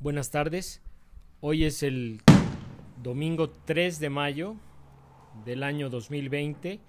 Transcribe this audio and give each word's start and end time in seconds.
Buenas 0.00 0.30
tardes. 0.30 0.80
Hoy 1.40 1.66
es 1.66 1.82
el 1.82 2.22
domingo 3.02 3.50
3 3.50 4.00
de 4.00 4.08
mayo 4.08 4.56
del 5.44 5.62
año 5.62 5.90
2020. 5.90 6.80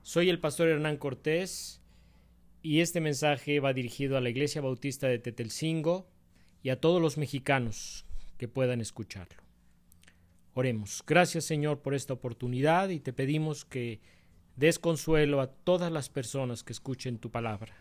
Soy 0.00 0.30
el 0.30 0.40
pastor 0.40 0.68
Hernán 0.68 0.96
Cortés 0.96 1.82
y 2.62 2.80
este 2.80 3.02
mensaje 3.02 3.60
va 3.60 3.74
dirigido 3.74 4.16
a 4.16 4.22
la 4.22 4.30
Iglesia 4.30 4.62
Bautista 4.62 5.08
de 5.08 5.18
Tetelcingo 5.18 6.06
y 6.62 6.70
a 6.70 6.80
todos 6.80 7.02
los 7.02 7.18
mexicanos 7.18 8.06
que 8.38 8.48
puedan 8.48 8.80
escucharlo. 8.80 9.42
Oremos. 10.54 11.04
Gracias 11.06 11.44
Señor 11.44 11.80
por 11.80 11.92
esta 11.94 12.14
oportunidad 12.14 12.88
y 12.88 12.98
te 12.98 13.12
pedimos 13.12 13.66
que 13.66 14.00
des 14.56 14.78
consuelo 14.78 15.42
a 15.42 15.48
todas 15.48 15.92
las 15.92 16.08
personas 16.08 16.64
que 16.64 16.72
escuchen 16.72 17.18
tu 17.18 17.30
palabra. 17.30 17.74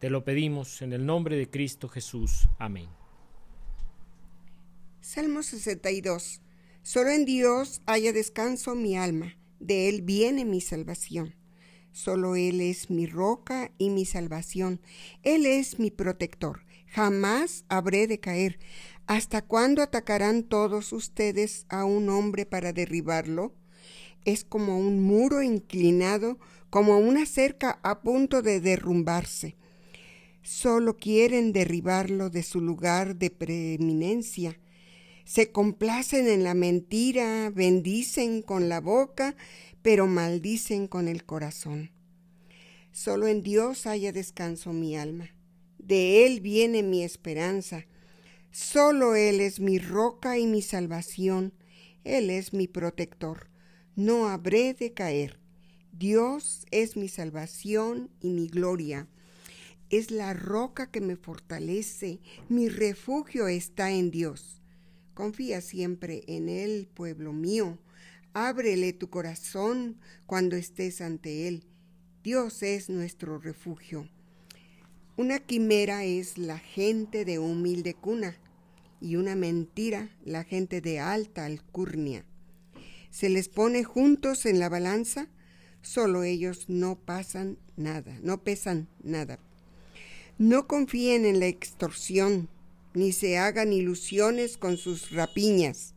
Te 0.00 0.10
lo 0.10 0.24
pedimos 0.24 0.82
en 0.82 0.92
el 0.92 1.06
nombre 1.06 1.36
de 1.36 1.48
Cristo 1.48 1.88
Jesús. 1.88 2.48
Amén. 2.58 2.88
Salmo 5.00 5.42
62. 5.42 6.42
Solo 6.82 7.10
en 7.10 7.24
Dios 7.24 7.82
haya 7.86 8.12
descanso 8.12 8.74
mi 8.74 8.96
alma, 8.96 9.36
de 9.60 9.88
Él 9.88 10.02
viene 10.02 10.44
mi 10.44 10.60
salvación. 10.60 11.36
Solo 11.92 12.34
Él 12.34 12.60
es 12.60 12.90
mi 12.90 13.06
roca 13.06 13.70
y 13.78 13.90
mi 13.90 14.04
salvación. 14.04 14.80
Él 15.22 15.46
es 15.46 15.78
mi 15.78 15.90
protector. 15.90 16.64
Jamás 16.88 17.64
habré 17.68 18.06
de 18.08 18.18
caer. 18.18 18.58
¿Hasta 19.06 19.40
cuándo 19.40 19.82
atacarán 19.82 20.42
todos 20.42 20.92
ustedes 20.92 21.64
a 21.68 21.84
un 21.84 22.10
hombre 22.10 22.44
para 22.44 22.72
derribarlo? 22.72 23.54
Es 24.24 24.44
como 24.44 24.78
un 24.78 25.00
muro 25.00 25.42
inclinado, 25.42 26.38
como 26.70 26.98
una 26.98 27.24
cerca 27.24 27.78
a 27.82 28.02
punto 28.02 28.42
de 28.42 28.60
derrumbarse. 28.60 29.56
Solo 30.42 30.96
quieren 30.96 31.52
derribarlo 31.52 32.30
de 32.30 32.42
su 32.42 32.60
lugar 32.60 33.16
de 33.16 33.30
preeminencia 33.30 34.58
se 35.28 35.52
complacen 35.52 36.26
en 36.26 36.42
la 36.42 36.54
mentira, 36.54 37.50
bendicen 37.54 38.40
con 38.40 38.70
la 38.70 38.80
boca, 38.80 39.36
pero 39.82 40.06
maldicen 40.06 40.88
con 40.88 41.06
el 41.06 41.26
corazón. 41.26 41.90
Solo 42.92 43.26
en 43.26 43.42
Dios 43.42 43.86
haya 43.86 44.10
descanso 44.10 44.72
mi 44.72 44.96
alma. 44.96 45.28
De 45.76 46.24
Él 46.24 46.40
viene 46.40 46.82
mi 46.82 47.02
esperanza. 47.04 47.84
Solo 48.52 49.16
Él 49.16 49.40
es 49.40 49.60
mi 49.60 49.78
roca 49.78 50.38
y 50.38 50.46
mi 50.46 50.62
salvación. 50.62 51.52
Él 52.04 52.30
es 52.30 52.54
mi 52.54 52.66
protector. 52.66 53.50
No 53.96 54.28
habré 54.28 54.72
de 54.72 54.94
caer. 54.94 55.38
Dios 55.92 56.64
es 56.70 56.96
mi 56.96 57.08
salvación 57.08 58.08
y 58.22 58.30
mi 58.30 58.48
gloria. 58.48 59.08
Es 59.90 60.10
la 60.10 60.32
roca 60.32 60.90
que 60.90 61.02
me 61.02 61.16
fortalece. 61.16 62.18
Mi 62.48 62.70
refugio 62.70 63.46
está 63.46 63.90
en 63.90 64.10
Dios. 64.10 64.57
Confía 65.18 65.60
siempre 65.62 66.22
en 66.28 66.48
Él, 66.48 66.86
pueblo 66.94 67.32
mío. 67.32 67.76
Ábrele 68.34 68.92
tu 68.92 69.10
corazón 69.10 69.98
cuando 70.26 70.54
estés 70.54 71.00
ante 71.00 71.48
Él. 71.48 71.64
Dios 72.22 72.62
es 72.62 72.88
nuestro 72.88 73.40
refugio. 73.40 74.08
Una 75.16 75.40
quimera 75.40 76.04
es 76.04 76.38
la 76.38 76.60
gente 76.60 77.24
de 77.24 77.40
humilde 77.40 77.94
cuna 77.94 78.36
y 79.00 79.16
una 79.16 79.34
mentira 79.34 80.08
la 80.24 80.44
gente 80.44 80.80
de 80.80 81.00
alta 81.00 81.46
alcurnia. 81.46 82.24
Se 83.10 83.28
les 83.28 83.48
pone 83.48 83.82
juntos 83.82 84.46
en 84.46 84.60
la 84.60 84.68
balanza, 84.68 85.26
solo 85.82 86.22
ellos 86.22 86.66
no 86.68 86.94
pasan 86.94 87.58
nada, 87.76 88.16
no 88.22 88.44
pesan 88.44 88.86
nada. 89.02 89.40
No 90.38 90.68
confíen 90.68 91.26
en 91.26 91.40
la 91.40 91.46
extorsión, 91.46 92.48
ni 92.94 93.12
se 93.12 93.38
hagan 93.38 93.72
ilusiones 93.72 94.56
con 94.56 94.76
sus 94.76 95.10
rapiñas. 95.10 95.94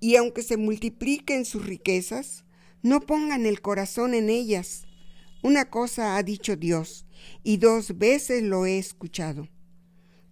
Y 0.00 0.16
aunque 0.16 0.42
se 0.42 0.56
multipliquen 0.56 1.44
sus 1.44 1.64
riquezas, 1.64 2.44
no 2.82 3.00
pongan 3.00 3.46
el 3.46 3.60
corazón 3.60 4.14
en 4.14 4.28
ellas. 4.28 4.86
Una 5.42 5.70
cosa 5.70 6.16
ha 6.16 6.22
dicho 6.22 6.56
Dios, 6.56 7.06
y 7.42 7.56
dos 7.58 7.98
veces 7.98 8.42
lo 8.42 8.66
he 8.66 8.78
escuchado, 8.78 9.48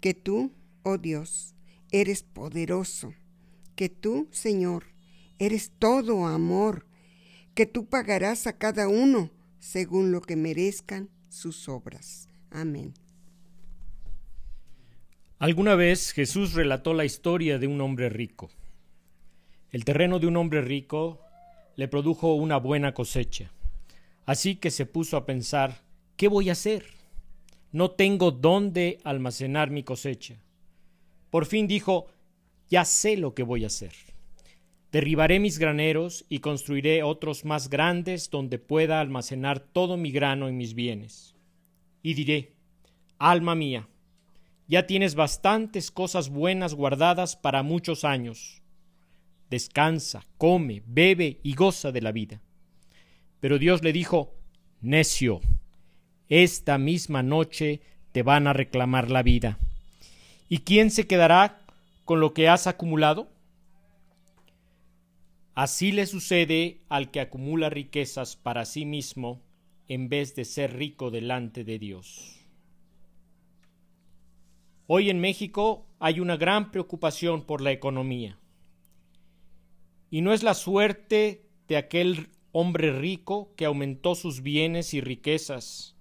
que 0.01 0.15
tú, 0.15 0.53
oh 0.83 0.99
Dios, 0.99 1.55
eres 1.91 2.23
poderoso, 2.23 3.15
que 3.77 3.89
tú, 3.89 4.29
Señor, 4.31 4.87
eres 5.39 5.73
todo 5.79 6.27
amor, 6.27 6.87
que 7.55 7.67
tú 7.67 7.87
pagarás 7.87 8.47
a 8.47 8.57
cada 8.57 8.89
uno 8.89 9.31
según 9.59 10.13
lo 10.13 10.21
que 10.21 10.37
merezcan 10.37 11.11
sus 11.29 11.69
obras. 11.69 12.29
Amén. 12.51 12.95
Alguna 15.43 15.75
vez 15.75 16.13
Jesús 16.13 16.53
relató 16.53 16.95
la 16.95 17.05
historia 17.05 17.59
de 17.59 17.67
un 17.67 17.81
hombre 17.81 18.09
rico. 18.09 18.49
El 19.73 19.85
terreno 19.85 20.21
de 20.21 20.29
un 20.29 20.37
hombre 20.37 20.63
rico 20.63 21.19
le 21.75 21.89
produjo 21.89 22.37
una 22.37 22.59
buena 22.59 22.95
cosecha. 22.95 23.51
Así 24.25 24.55
que 24.55 24.71
se 24.71 24.87
puso 24.87 25.17
a 25.17 25.27
pensar, 25.27 25.81
¿qué 26.17 26.29
voy 26.29 26.49
a 26.49 26.53
hacer? 26.53 26.85
No 27.73 27.91
tengo 27.91 28.31
dónde 28.31 29.01
almacenar 29.03 29.73
mi 29.73 29.83
cosecha. 29.83 30.37
Por 31.29 31.47
fin 31.47 31.67
dijo, 31.67 32.07
ya 32.71 32.85
sé 32.85 33.17
lo 33.17 33.35
que 33.35 33.43
voy 33.43 33.65
a 33.65 33.67
hacer. 33.67 33.95
Derribaré 34.93 35.41
mis 35.41 35.59
graneros 35.59 36.25
y 36.29 36.39
construiré 36.39 37.03
otros 37.03 37.45
más 37.45 37.69
grandes 37.69 38.31
donde 38.31 38.61
pueda 38.61 39.01
almacenar 39.01 39.59
todo 39.59 39.97
mi 39.97 40.13
grano 40.13 40.49
y 40.49 40.53
mis 40.53 40.75
bienes. 40.75 41.35
Y 42.01 42.15
diré, 42.15 42.53
alma 43.19 43.57
mía, 43.57 43.89
ya 44.73 44.87
tienes 44.87 45.15
bastantes 45.17 45.91
cosas 45.91 46.31
buenas 46.31 46.73
guardadas 46.73 47.37
para 47.37 47.63
muchos 47.63 48.07
años. 48.07 48.63
Descansa, 49.51 50.25
come, 50.39 50.83
bebe 50.87 51.41
y 51.43 51.55
goza 51.55 51.93
de 51.93 52.01
la 52.01 52.11
vida. 52.11 52.41
Pero 53.39 53.59
Dios 53.59 53.83
le 53.83 53.93
dijo, 53.93 54.35
necio, 54.81 55.43
esta 56.31 56.79
misma 56.79 57.23
noche 57.23 57.83
te 58.13 58.23
van 58.23 58.47
a 58.47 58.55
reclamar 58.55 59.11
la 59.11 59.23
vida. 59.23 59.59
¿Y 60.49 60.61
quién 60.61 60.91
se 60.91 61.07
quedará 61.07 61.61
con 62.07 62.21
lo 62.21 62.33
que 62.33 62.49
has 62.49 62.67
acumulado? 62.67 63.29
Así 65.55 65.93
le 65.93 66.07
sucede 66.07 66.81
al 66.89 67.11
que 67.11 67.21
acumula 67.21 67.69
riquezas 67.69 68.37
para 68.37 68.65
sí 68.65 68.87
mismo 68.87 69.43
en 69.87 70.09
vez 70.09 70.35
de 70.35 70.47
ser 70.47 70.75
rico 70.75 71.11
delante 71.11 71.63
de 71.63 71.79
Dios. 71.79 72.42
Hoy 74.95 75.09
en 75.09 75.21
México 75.21 75.87
hay 76.01 76.21
una 76.21 76.37
gran 76.37 76.71
preocupación 76.71 77.45
por 77.45 77.63
la 77.63 77.73
economía. 77.73 78.39
Y 80.11 80.21
no 80.21 80.35
es 80.35 80.43
la 80.43 80.53
suerte 80.53 81.47
de 81.67 81.79
aquel 81.79 82.29
hombre 82.53 82.93
rico 82.93 83.55
que 83.57 83.65
aumentó 83.65 84.15
sus 84.15 84.43
bienes 84.43 84.93
y 84.93 85.01
riquezas, 85.01 85.97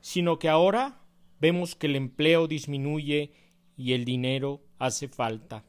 sino 0.00 0.38
que 0.38 0.48
ahora 0.48 1.00
vemos 1.40 1.74
que 1.74 1.88
el 1.88 1.96
empleo 1.96 2.46
disminuye 2.46 3.32
y 3.76 3.94
el 3.94 4.04
dinero 4.04 4.62
hace 4.78 5.08
falta. 5.08 5.64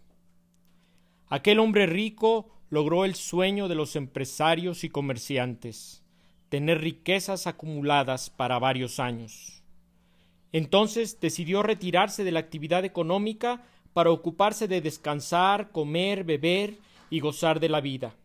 Aquel 1.27 1.57
hombre 1.57 1.87
rico 1.87 2.51
logró 2.69 3.03
el 3.03 3.15
sueño 3.15 3.67
de 3.67 3.73
los 3.73 3.95
empresarios 3.95 4.83
y 4.83 4.89
comerciantes, 4.89 6.03
tener 6.49 6.81
riquezas 6.81 7.47
acumuladas 7.47 8.29
para 8.29 8.59
varios 8.59 8.99
años. 8.99 9.58
Entonces 10.51 11.19
decidió 11.19 11.63
retirarse 11.63 12.23
de 12.23 12.31
la 12.31 12.39
actividad 12.39 12.85
económica 12.85 13.63
para 13.93 14.11
ocuparse 14.11 14.67
de 14.67 14.81
descansar, 14.81 15.71
comer, 15.71 16.23
beber 16.23 16.77
y 17.09 17.19
gozar 17.19 17.59
de 17.59 17.69
la 17.69 17.81
vida. 17.81 18.15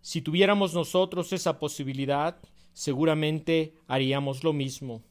Si 0.00 0.20
tuviéramos 0.20 0.74
nosotros 0.74 1.32
esa 1.32 1.58
posibilidad, 1.58 2.36
seguramente 2.72 3.74
haríamos 3.86 4.42
lo 4.42 4.52
mismo, 4.52 5.02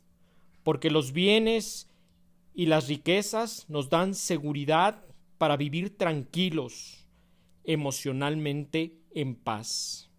porque 0.64 0.90
los 0.90 1.14
bienes 1.14 1.90
y 2.54 2.66
las 2.66 2.88
riquezas 2.88 3.66
nos 3.70 3.90
dan 3.90 4.16
seguridad 4.16 5.06
para 5.38 5.56
vivir 5.56 5.98
tranquilos, 5.98 7.06
emocionalmente 7.64 8.98
en 9.14 9.36
paz. 9.36 10.10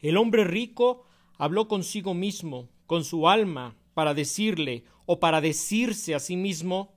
El 0.00 0.16
hombre 0.16 0.44
rico 0.44 1.04
habló 1.38 1.68
consigo 1.68 2.14
mismo, 2.14 2.68
con 2.86 3.04
su 3.04 3.28
alma, 3.28 3.74
para 3.96 4.12
decirle 4.12 4.84
o 5.06 5.20
para 5.20 5.40
decirse 5.40 6.14
a 6.14 6.20
sí 6.20 6.36
mismo, 6.36 6.92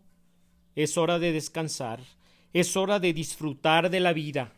es 0.76 0.98
hora 0.98 1.18
de 1.18 1.32
descansar, 1.32 2.02
es 2.52 2.76
hora 2.76 3.00
de 3.00 3.14
disfrutar 3.14 3.90
de 3.90 4.02
la 4.02 4.12
vida. 4.12 4.52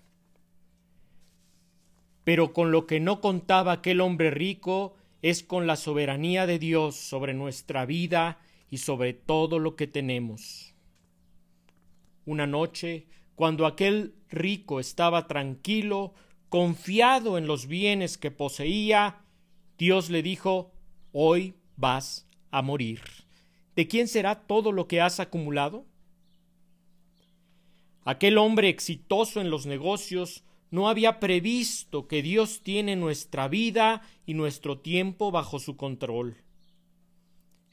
Pero 2.24 2.52
con 2.52 2.72
lo 2.72 2.88
que 2.88 3.00
no 3.00 3.22
contaba 3.22 3.74
aquel 3.74 4.02
hombre 4.02 4.32
rico 4.32 4.96
es 5.22 5.44
con 5.44 5.68
la 5.68 5.76
soberanía 5.76 6.48
de 6.48 6.58
Dios 6.58 6.96
sobre 6.96 7.36
nuestra 7.36 7.86
vida 7.86 8.40
y 8.72 8.80
sobre 8.80 9.14
todo 9.14 9.60
lo 9.60 9.76
que 9.76 9.86
tenemos. 9.86 10.74
Una 12.26 12.48
noche, 12.48 13.06
cuando 13.36 13.68
aquel 13.68 14.16
rico 14.30 14.80
estaba 14.80 15.28
tranquilo, 15.28 16.16
confiado 16.50 17.38
en 17.38 17.46
los 17.46 17.68
bienes 17.68 18.18
que 18.18 18.32
poseía, 18.32 19.22
Dios 19.78 20.10
le 20.10 20.24
dijo, 20.24 20.72
hoy 21.12 21.54
vas 21.76 22.26
a 22.52 22.62
morir. 22.62 23.02
¿De 23.76 23.88
quién 23.88 24.08
será 24.08 24.36
todo 24.36 24.72
lo 24.72 24.88
que 24.88 25.02
has 25.02 25.20
acumulado? 25.20 25.86
Aquel 28.04 28.38
hombre 28.38 28.70
exitoso 28.70 29.42
en 29.42 29.50
los 29.50 29.66
negocios 29.66 30.44
no 30.72 30.90
había 30.90 31.20
previsto 31.20 32.08
que 32.08 32.22
Dios 32.22 32.62
tiene 32.64 32.96
nuestra 32.96 33.48
vida 33.48 34.02
y 34.26 34.34
nuestro 34.34 34.80
tiempo 34.80 35.32
bajo 35.32 35.60
su 35.60 35.78
control. 35.78 36.38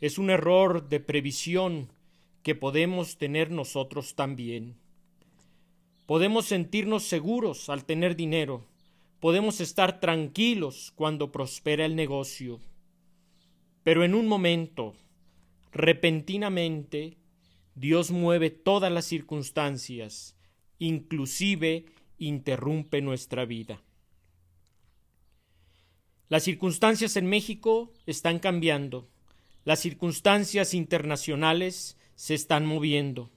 Es 0.01 0.19
un 0.19 0.31
error 0.31 0.89
de 0.89 1.01
previsión 1.01 1.89
que 2.43 2.55
podemos 2.55 3.19
tener 3.19 3.51
nosotros 3.51 4.15
también. 4.15 4.77
Podemos 6.07 6.47
sentirnos 6.47 7.05
seguros 7.05 7.69
al 7.69 7.85
tener 7.85 8.17
dinero, 8.17 8.65
podemos 9.21 9.61
estar 9.61 10.01
tranquilos 10.01 10.93
cuando 10.95 11.33
prospera 11.33 11.85
el 11.85 11.97
negocio. 11.97 12.61
Pero 13.89 14.05
en 14.05 14.15
un 14.15 14.29
momento, 14.29 14.95
repentinamente, 15.73 17.17
Dios 17.75 18.11
mueve 18.11 18.51
todas 18.51 18.93
las 18.93 19.07
circunstancias, 19.07 20.37
inclusive 20.79 21.87
interrumpe 22.19 23.01
nuestra 23.01 23.47
vida. 23.47 23.81
Las 26.29 26.43
circunstancias 26.43 27.17
en 27.17 27.31
México 27.31 27.91
están 28.05 28.41
cambiando, 28.41 29.09
las 29.65 29.81
circunstancias 29.81 30.75
internacionales 30.75 31.97
se 32.15 32.35
están 32.35 32.67
moviendo. 32.67 33.31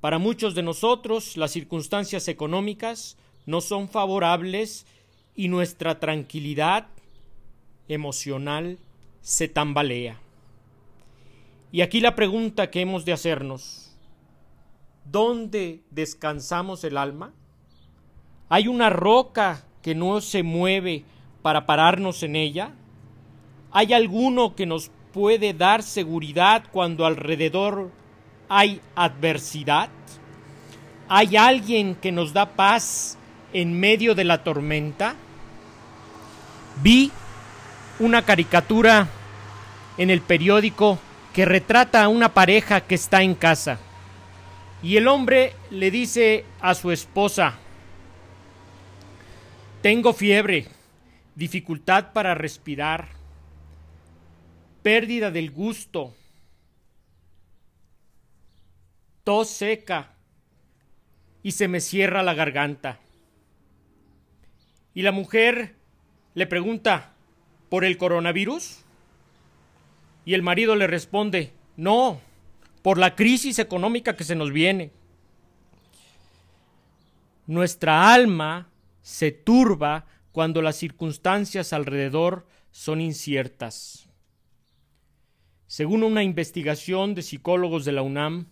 Para 0.00 0.18
muchos 0.20 0.54
de 0.54 0.62
nosotros 0.62 1.36
las 1.36 1.50
circunstancias 1.50 2.28
económicas 2.28 3.16
no 3.46 3.60
son 3.60 3.88
favorables 3.88 4.86
y 5.34 5.48
nuestra 5.48 5.98
tranquilidad 5.98 6.86
emocional 7.88 8.78
se 9.20 9.48
tambalea. 9.48 10.18
Y 11.72 11.82
aquí 11.82 12.00
la 12.00 12.14
pregunta 12.14 12.70
que 12.70 12.80
hemos 12.80 13.04
de 13.04 13.12
hacernos, 13.12 13.96
¿dónde 15.04 15.82
descansamos 15.90 16.82
el 16.84 16.96
alma? 16.96 17.32
¿Hay 18.48 18.66
una 18.66 18.90
roca 18.90 19.64
que 19.82 19.94
no 19.94 20.20
se 20.20 20.42
mueve 20.42 21.04
para 21.42 21.66
pararnos 21.66 22.22
en 22.22 22.34
ella? 22.34 22.72
¿Hay 23.70 23.92
alguno 23.92 24.56
que 24.56 24.66
nos 24.66 24.90
puede 25.12 25.54
dar 25.54 25.82
seguridad 25.82 26.64
cuando 26.72 27.06
alrededor 27.06 27.92
hay 28.48 28.80
adversidad? 28.96 29.90
¿Hay 31.08 31.36
alguien 31.36 31.94
que 31.94 32.10
nos 32.10 32.32
da 32.32 32.56
paz 32.56 33.16
en 33.52 33.78
medio 33.78 34.14
de 34.14 34.24
la 34.24 34.42
tormenta? 34.42 35.14
Vi 36.82 37.12
una 38.00 38.24
caricatura 38.24 39.08
en 39.98 40.10
el 40.10 40.22
periódico 40.22 40.98
que 41.34 41.44
retrata 41.44 42.02
a 42.02 42.08
una 42.08 42.34
pareja 42.34 42.80
que 42.80 42.94
está 42.94 43.22
en 43.22 43.34
casa. 43.34 43.78
Y 44.82 44.96
el 44.96 45.06
hombre 45.06 45.52
le 45.70 45.90
dice 45.90 46.46
a 46.60 46.74
su 46.74 46.90
esposa, 46.90 47.58
tengo 49.82 50.14
fiebre, 50.14 50.66
dificultad 51.34 52.12
para 52.12 52.34
respirar, 52.34 53.08
pérdida 54.82 55.30
del 55.30 55.50
gusto, 55.50 56.14
tos 59.24 59.50
seca 59.50 60.14
y 61.42 61.52
se 61.52 61.68
me 61.68 61.80
cierra 61.80 62.22
la 62.22 62.32
garganta. 62.32 62.98
Y 64.94 65.02
la 65.02 65.12
mujer 65.12 65.76
le 66.34 66.46
pregunta, 66.46 67.09
¿por 67.70 67.84
el 67.84 67.96
coronavirus? 67.96 68.84
Y 70.26 70.34
el 70.34 70.42
marido 70.42 70.76
le 70.76 70.86
responde, 70.86 71.54
no, 71.78 72.20
por 72.82 72.98
la 72.98 73.14
crisis 73.16 73.58
económica 73.58 74.16
que 74.16 74.24
se 74.24 74.34
nos 74.34 74.52
viene. 74.52 74.90
Nuestra 77.46 78.12
alma 78.12 78.68
se 79.00 79.32
turba 79.32 80.06
cuando 80.32 80.60
las 80.60 80.76
circunstancias 80.76 81.72
alrededor 81.72 82.46
son 82.70 83.00
inciertas. 83.00 84.08
Según 85.66 86.02
una 86.02 86.22
investigación 86.22 87.14
de 87.14 87.22
psicólogos 87.22 87.84
de 87.84 87.92
la 87.92 88.02
UNAM, 88.02 88.48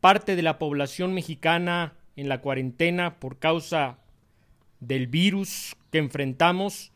parte 0.00 0.36
de 0.36 0.42
la 0.42 0.58
población 0.58 1.14
mexicana 1.14 1.96
en 2.16 2.28
la 2.28 2.40
cuarentena 2.40 3.20
por 3.20 3.38
causa 3.38 3.98
del 4.80 5.06
virus 5.06 5.76
que 5.90 5.98
enfrentamos 5.98 6.92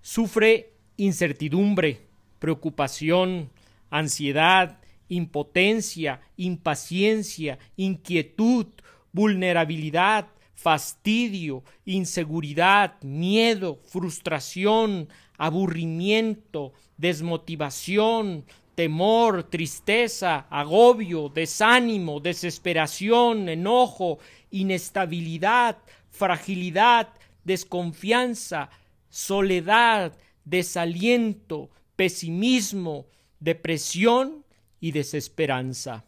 sufre 0.00 0.77
incertidumbre, 0.98 2.02
preocupación, 2.38 3.48
ansiedad, 3.88 4.78
impotencia, 5.08 6.20
impaciencia, 6.36 7.58
inquietud, 7.76 8.66
vulnerabilidad, 9.12 10.26
fastidio, 10.54 11.62
inseguridad, 11.86 13.00
miedo, 13.02 13.78
frustración, 13.86 15.08
aburrimiento, 15.38 16.72
desmotivación, 16.96 18.44
temor, 18.74 19.44
tristeza, 19.44 20.46
agobio, 20.50 21.28
desánimo, 21.28 22.20
desesperación, 22.20 23.48
enojo, 23.48 24.18
inestabilidad, 24.50 25.78
fragilidad, 26.10 27.08
desconfianza, 27.44 28.70
soledad, 29.08 30.12
desaliento, 30.48 31.70
pesimismo, 31.96 33.06
depresión 33.40 34.44
y 34.80 34.92
desesperanza. 34.92 36.04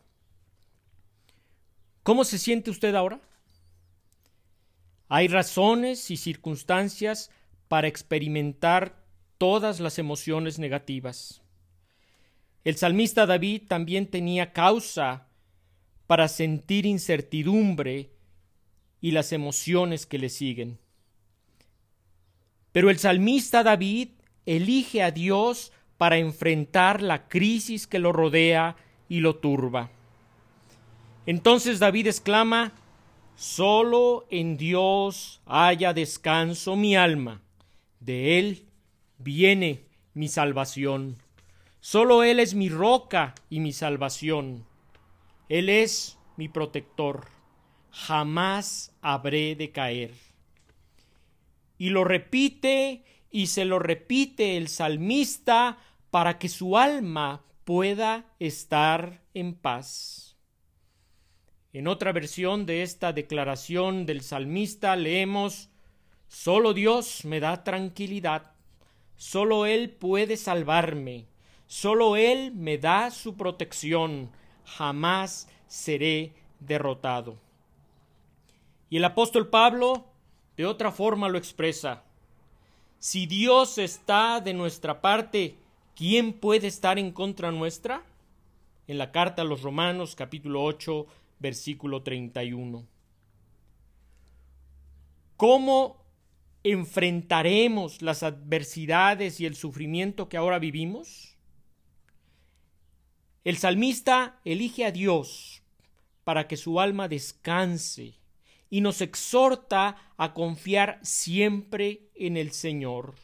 ¿Cómo 2.02 2.24
se 2.24 2.38
siente 2.38 2.70
usted 2.70 2.94
ahora? 2.94 3.20
Hay 5.08 5.28
razones 5.28 6.10
y 6.10 6.16
circunstancias 6.16 7.30
para 7.68 7.88
experimentar 7.88 9.04
todas 9.38 9.80
las 9.80 9.98
emociones 9.98 10.58
negativas. 10.58 11.42
El 12.64 12.76
salmista 12.76 13.26
David 13.26 13.62
también 13.68 14.06
tenía 14.06 14.52
causa 14.52 15.26
para 16.06 16.28
sentir 16.28 16.86
incertidumbre 16.86 18.10
y 19.00 19.12
las 19.12 19.32
emociones 19.32 20.06
que 20.06 20.18
le 20.18 20.28
siguen. 20.28 20.78
Pero 22.72 22.90
el 22.90 22.98
salmista 22.98 23.62
David 23.62 24.10
elige 24.56 25.02
a 25.02 25.12
Dios 25.12 25.72
para 25.96 26.18
enfrentar 26.18 27.02
la 27.02 27.28
crisis 27.28 27.86
que 27.86 28.00
lo 28.00 28.12
rodea 28.12 28.76
y 29.08 29.20
lo 29.20 29.36
turba. 29.36 29.90
Entonces 31.26 31.78
David 31.78 32.08
exclama, 32.08 32.72
Solo 33.36 34.26
en 34.28 34.56
Dios 34.56 35.40
haya 35.46 35.94
descanso 35.94 36.76
mi 36.76 36.96
alma, 36.96 37.40
de 38.00 38.38
Él 38.38 38.66
viene 39.18 39.84
mi 40.14 40.28
salvación. 40.28 41.16
Solo 41.80 42.22
Él 42.22 42.40
es 42.40 42.54
mi 42.54 42.68
roca 42.68 43.34
y 43.48 43.60
mi 43.60 43.72
salvación. 43.72 44.66
Él 45.48 45.68
es 45.68 46.18
mi 46.36 46.48
protector. 46.48 47.28
Jamás 47.92 48.92
habré 49.00 49.54
de 49.54 49.70
caer. 49.70 50.12
Y 51.78 51.90
lo 51.90 52.04
repite 52.04 53.04
y 53.30 53.46
se 53.46 53.64
lo 53.64 53.78
repite 53.78 54.56
el 54.56 54.68
salmista 54.68 55.78
para 56.10 56.38
que 56.38 56.48
su 56.48 56.76
alma 56.76 57.44
pueda 57.64 58.26
estar 58.38 59.22
en 59.34 59.54
paz. 59.54 60.36
En 61.72 61.86
otra 61.86 62.12
versión 62.12 62.66
de 62.66 62.82
esta 62.82 63.12
declaración 63.12 64.06
del 64.06 64.22
salmista 64.22 64.96
leemos 64.96 65.68
Solo 66.26 66.74
Dios 66.74 67.24
me 67.24 67.40
da 67.40 67.64
tranquilidad, 67.64 68.52
solo 69.16 69.66
Él 69.66 69.90
puede 69.90 70.36
salvarme, 70.36 71.26
solo 71.66 72.16
Él 72.16 72.52
me 72.54 72.78
da 72.78 73.10
su 73.10 73.36
protección, 73.36 74.30
jamás 74.64 75.48
seré 75.66 76.32
derrotado. 76.60 77.38
Y 78.90 78.98
el 78.98 79.04
apóstol 79.04 79.48
Pablo 79.48 80.06
de 80.56 80.66
otra 80.66 80.92
forma 80.92 81.28
lo 81.28 81.38
expresa. 81.38 82.04
Si 83.00 83.24
Dios 83.24 83.78
está 83.78 84.42
de 84.42 84.52
nuestra 84.52 85.00
parte, 85.00 85.56
¿quién 85.96 86.34
puede 86.34 86.66
estar 86.66 86.98
en 86.98 87.12
contra 87.12 87.50
nuestra? 87.50 88.04
En 88.86 88.98
la 88.98 89.10
carta 89.10 89.40
a 89.40 89.46
los 89.46 89.62
Romanos 89.62 90.14
capítulo 90.14 90.62
8 90.62 91.06
versículo 91.38 92.02
31. 92.02 92.86
¿Cómo 95.38 96.04
enfrentaremos 96.62 98.02
las 98.02 98.22
adversidades 98.22 99.40
y 99.40 99.46
el 99.46 99.56
sufrimiento 99.56 100.28
que 100.28 100.36
ahora 100.36 100.58
vivimos? 100.58 101.38
El 103.44 103.56
salmista 103.56 104.38
elige 104.44 104.84
a 104.84 104.92
Dios 104.92 105.62
para 106.22 106.46
que 106.46 106.58
su 106.58 106.78
alma 106.78 107.08
descanse 107.08 108.19
y 108.70 108.80
nos 108.80 109.00
exhorta 109.00 109.96
a 110.16 110.32
confiar 110.32 111.00
siempre 111.02 112.08
en 112.14 112.36
el 112.36 112.52
Señor. 112.52 113.16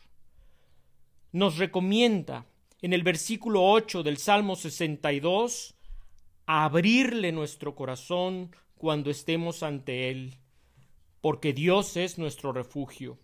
Nos 1.33 1.57
recomienda 1.57 2.47
en 2.83 2.93
el 2.93 3.03
versículo 3.03 3.65
8 3.65 4.03
del 4.03 4.19
Salmo 4.19 4.57
62 4.57 5.75
abrirle 6.47 7.33
nuestro 7.33 7.75
corazón 7.75 8.55
cuando 8.77 9.11
estemos 9.11 9.63
ante 9.63 10.11
Él, 10.11 10.37
porque 11.21 11.53
Dios 11.53 11.97
es 11.97 12.19
nuestro 12.19 12.53
refugio. 12.53 13.19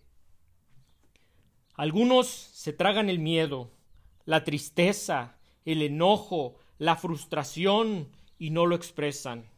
Algunos 1.75 2.27
se 2.27 2.73
tragan 2.73 3.09
el 3.09 3.19
miedo, 3.19 3.71
la 4.25 4.43
tristeza, 4.43 5.37
el 5.65 5.81
enojo, 5.81 6.55
la 6.77 6.95
frustración 6.95 8.09
y 8.37 8.49
no 8.49 8.65
lo 8.65 8.75
expresan. 8.75 9.52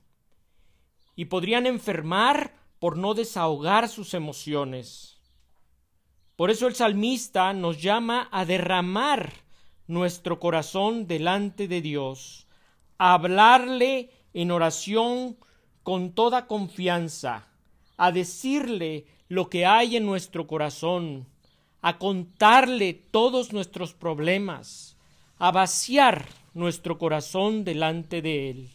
Y 1.15 1.25
podrían 1.25 1.65
enfermar 1.65 2.53
por 2.79 2.97
no 2.97 3.13
desahogar 3.13 3.89
sus 3.89 4.13
emociones. 4.13 5.19
Por 6.35 6.51
eso 6.51 6.67
el 6.67 6.75
salmista 6.75 7.53
nos 7.53 7.81
llama 7.81 8.27
a 8.31 8.43
derramar 8.45 9.31
nuestro 9.87 10.39
corazón 10.39 11.07
delante 11.07 11.67
de 11.67 11.81
Dios, 11.81 12.47
a 12.97 13.13
hablarle 13.13 14.09
en 14.33 14.51
oración 14.51 15.37
con 15.83 16.11
toda 16.11 16.47
confianza, 16.47 17.47
a 17.97 18.11
decirle 18.11 19.05
lo 19.29 19.49
que 19.49 19.65
hay 19.65 19.95
en 19.95 20.05
nuestro 20.05 20.47
corazón, 20.47 21.27
a 21.81 21.97
contarle 21.97 22.93
todos 22.93 23.53
nuestros 23.53 23.93
problemas, 23.93 24.97
a 25.37 25.51
vaciar 25.51 26.27
nuestro 26.53 26.97
corazón 26.97 27.63
delante 27.63 28.21
de 28.21 28.49
Él. 28.49 28.74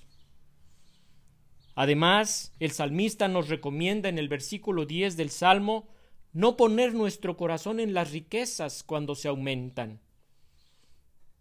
Además, 1.74 2.52
el 2.58 2.72
salmista 2.72 3.28
nos 3.28 3.48
recomienda 3.48 4.08
en 4.08 4.18
el 4.18 4.28
versículo 4.28 4.86
10 4.86 5.16
del 5.16 5.30
Salmo 5.30 5.88
no 6.32 6.56
poner 6.56 6.94
nuestro 6.94 7.36
corazón 7.36 7.80
en 7.80 7.94
las 7.94 8.12
riquezas 8.12 8.82
cuando 8.82 9.14
se 9.14 9.28
aumentan. 9.28 10.00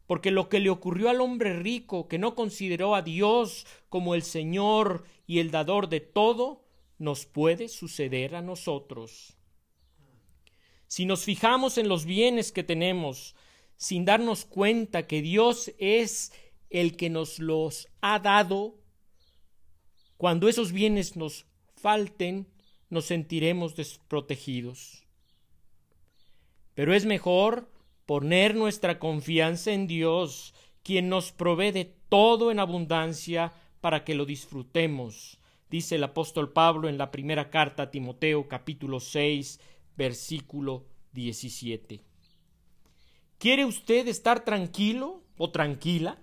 Porque 0.07 0.31
lo 0.31 0.49
que 0.49 0.59
le 0.59 0.71
ocurrió 0.71 1.09
al 1.09 1.21
hombre 1.21 1.53
rico, 1.59 2.07
que 2.07 2.17
no 2.17 2.33
consideró 2.33 2.95
a 2.95 3.03
Dios 3.03 3.67
como 3.89 4.15
el 4.15 4.23
Señor 4.23 5.05
y 5.27 5.39
el 5.39 5.51
dador 5.51 5.89
de 5.89 5.99
todo, 5.99 6.63
nos 6.97 7.25
puede 7.25 7.69
suceder 7.69 8.35
a 8.35 8.41
nosotros. 8.41 9.37
Si 10.87 11.05
nos 11.05 11.23
fijamos 11.23 11.77
en 11.77 11.87
los 11.87 12.05
bienes 12.05 12.51
que 12.51 12.63
tenemos, 12.63 13.35
sin 13.77 14.05
darnos 14.05 14.45
cuenta 14.45 15.05
que 15.05 15.21
Dios 15.21 15.71
es 15.77 16.33
el 16.71 16.97
que 16.97 17.11
nos 17.11 17.37
los 17.37 17.87
ha 18.01 18.17
dado, 18.17 18.78
cuando 20.19 20.49
esos 20.49 20.73
bienes 20.73 21.15
nos 21.15 21.45
falten, 21.77 22.45
nos 22.89 23.05
sentiremos 23.05 23.77
desprotegidos. 23.77 25.07
Pero 26.73 26.93
es 26.93 27.05
mejor 27.05 27.71
poner 28.05 28.53
nuestra 28.53 28.99
confianza 28.99 29.71
en 29.71 29.87
Dios, 29.87 30.53
quien 30.83 31.07
nos 31.07 31.31
provee 31.31 31.71
de 31.71 31.85
todo 32.09 32.51
en 32.51 32.59
abundancia 32.59 33.53
para 33.79 34.03
que 34.03 34.13
lo 34.13 34.25
disfrutemos, 34.25 35.39
dice 35.69 35.95
el 35.95 36.03
apóstol 36.03 36.51
Pablo 36.51 36.89
en 36.89 36.97
la 36.97 37.11
primera 37.11 37.49
carta 37.49 37.83
a 37.83 37.89
Timoteo 37.89 38.49
capítulo 38.49 38.99
6 38.99 39.61
versículo 39.95 40.85
17. 41.13 42.03
¿Quiere 43.37 43.63
usted 43.63 44.05
estar 44.09 44.43
tranquilo 44.43 45.23
o 45.37 45.49
tranquila? 45.49 46.21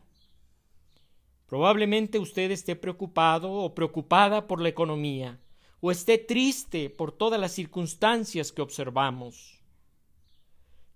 Probablemente 1.47 2.19
usted 2.19 2.51
esté 2.51 2.75
preocupado 2.75 3.53
o 3.53 3.75
preocupada 3.75 4.47
por 4.47 4.61
la 4.61 4.69
economía, 4.69 5.41
o 5.81 5.91
esté 5.91 6.19
triste 6.19 6.91
por 6.91 7.13
todas 7.13 7.41
las 7.41 7.53
circunstancias 7.53 8.51
que 8.51 8.63
observamos. 8.63 9.61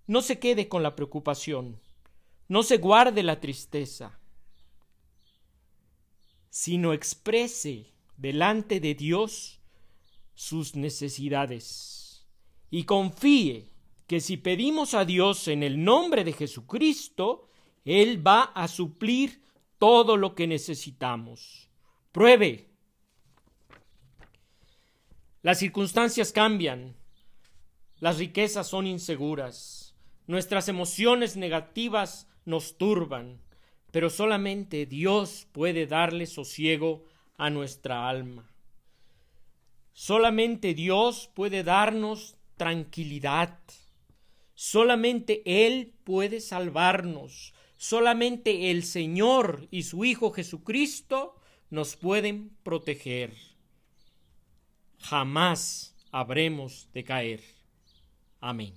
No 0.07 0.21
se 0.21 0.39
quede 0.39 0.67
con 0.67 0.83
la 0.83 0.95
preocupación, 0.95 1.79
no 2.49 2.63
se 2.63 2.77
guarde 2.77 3.23
la 3.23 3.39
tristeza, 3.39 4.19
sino 6.49 6.91
exprese 6.91 7.93
delante 8.17 8.81
de 8.81 8.93
Dios 8.93 9.61
sus 10.33 10.75
necesidades 10.75 12.27
y 12.69 12.83
confíe 12.83 13.69
que 14.05 14.19
si 14.19 14.35
pedimos 14.35 14.93
a 14.93 15.05
Dios 15.05 15.47
en 15.47 15.63
el 15.63 15.81
nombre 15.81 16.25
de 16.25 16.33
Jesucristo, 16.33 17.47
Él 17.85 18.25
va 18.25 18.43
a 18.43 18.67
suplir 18.67 19.41
todo 19.81 20.15
lo 20.15 20.35
que 20.35 20.45
necesitamos. 20.45 21.67
Pruebe. 22.11 22.69
Las 25.41 25.57
circunstancias 25.57 26.31
cambian, 26.31 26.95
las 27.97 28.19
riquezas 28.19 28.67
son 28.67 28.85
inseguras, 28.85 29.95
nuestras 30.27 30.67
emociones 30.69 31.35
negativas 31.35 32.27
nos 32.45 32.77
turban, 32.77 33.41
pero 33.89 34.11
solamente 34.11 34.85
Dios 34.85 35.47
puede 35.51 35.87
darle 35.87 36.27
sosiego 36.27 37.03
a 37.39 37.49
nuestra 37.49 38.07
alma. 38.07 38.53
Solamente 39.93 40.75
Dios 40.75 41.31
puede 41.33 41.63
darnos 41.63 42.37
tranquilidad. 42.55 43.57
Solamente 44.53 45.41
Él 45.65 45.95
puede 46.03 46.39
salvarnos. 46.39 47.55
Solamente 47.81 48.69
el 48.69 48.83
Señor 48.83 49.67
y 49.71 49.81
su 49.81 50.05
Hijo 50.05 50.29
Jesucristo 50.29 51.35
nos 51.71 51.95
pueden 51.95 52.51
proteger. 52.61 53.33
Jamás 54.99 55.95
habremos 56.11 56.87
de 56.93 57.03
caer. 57.03 57.41
Amén. 58.39 58.75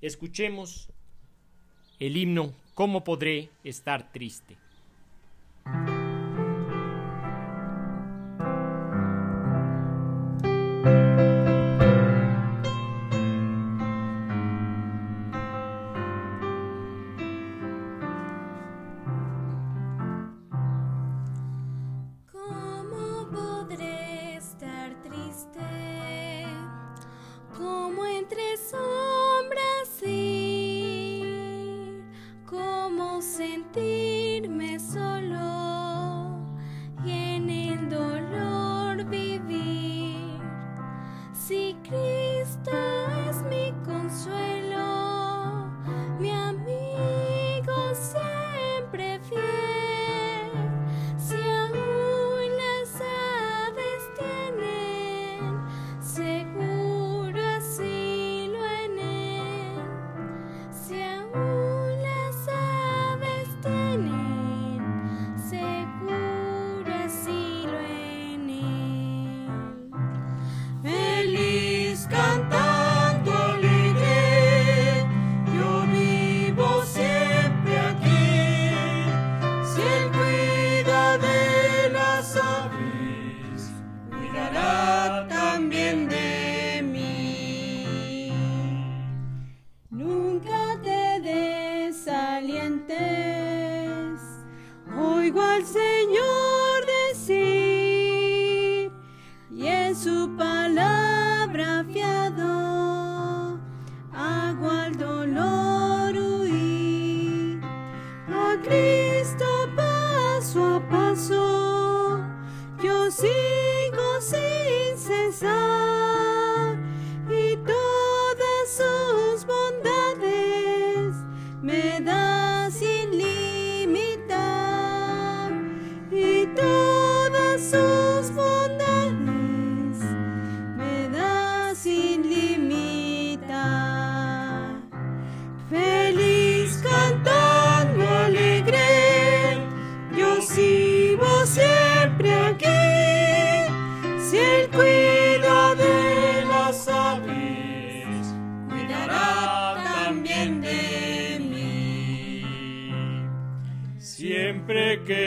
Escuchemos 0.00 0.88
el 1.98 2.16
himno 2.16 2.54
¿Cómo 2.72 3.04
podré 3.04 3.50
estar 3.62 4.10
triste? 4.10 4.56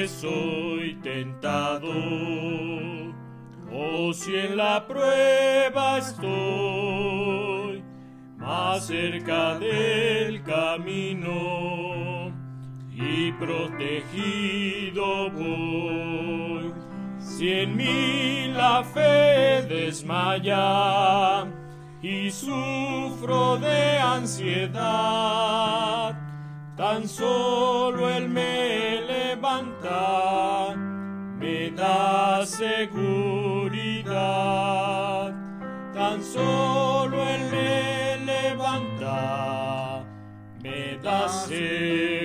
Soy 0.07 0.95
tentado, 1.03 1.91
o 3.71 4.13
si 4.13 4.35
en 4.35 4.57
la 4.57 4.87
prueba 4.87 5.97
estoy 5.97 7.83
más 8.37 8.87
cerca 8.87 9.59
del 9.59 10.41
camino 10.43 12.31
y 12.91 13.31
protegido 13.33 15.29
voy. 15.31 16.73
Si 17.19 17.51
en 17.51 17.75
mí 17.75 18.47
la 18.53 18.83
fe 18.83 19.61
desmaya 19.67 21.45
y 22.01 22.31
sufro 22.31 23.57
de 23.57 23.99
ansiedad, 23.99 24.87
tan 26.75 27.07
solo 27.07 28.09
Él 28.09 28.29
me 28.29 28.96
levanta, 29.57 30.75
me 31.39 31.71
da 31.71 32.45
seguridad, 32.45 32.93
tan 35.93 36.23
solo 36.23 37.23
Él 37.27 37.41
me 37.51 38.17
levanta, 38.25 40.05
me 40.61 40.97
da 41.01 41.27
seguridad. 41.27 42.16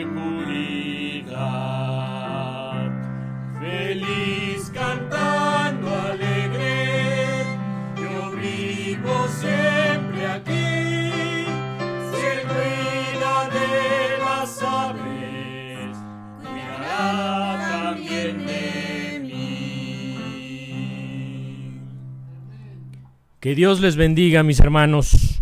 Que 23.42 23.56
Dios 23.56 23.80
les 23.80 23.96
bendiga, 23.96 24.44
mis 24.44 24.60
hermanos. 24.60 25.40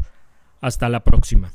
Hasta 0.63 0.89
la 0.89 1.01
próxima. 1.01 1.53